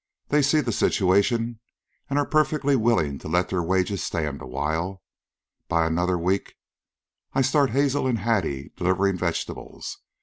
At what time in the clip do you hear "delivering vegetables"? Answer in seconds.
8.75-9.99